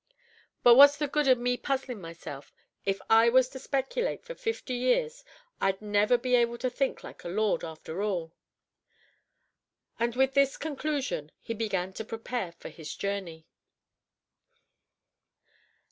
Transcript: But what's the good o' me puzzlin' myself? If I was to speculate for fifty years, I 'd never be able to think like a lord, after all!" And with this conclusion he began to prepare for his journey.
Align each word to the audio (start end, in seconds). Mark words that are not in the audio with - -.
But 0.63 0.73
what's 0.73 0.97
the 0.97 1.07
good 1.07 1.27
o' 1.27 1.35
me 1.35 1.57
puzzlin' 1.57 2.01
myself? 2.01 2.51
If 2.85 2.99
I 3.07 3.29
was 3.29 3.49
to 3.49 3.59
speculate 3.59 4.23
for 4.25 4.33
fifty 4.33 4.73
years, 4.73 5.23
I 5.61 5.73
'd 5.73 5.81
never 5.83 6.17
be 6.17 6.33
able 6.33 6.57
to 6.57 6.71
think 6.71 7.03
like 7.03 7.23
a 7.23 7.27
lord, 7.29 7.63
after 7.63 8.01
all!" 8.01 8.33
And 9.99 10.15
with 10.15 10.33
this 10.33 10.57
conclusion 10.57 11.31
he 11.39 11.53
began 11.53 11.93
to 11.93 12.03
prepare 12.03 12.51
for 12.53 12.69
his 12.69 12.95
journey. 12.95 13.45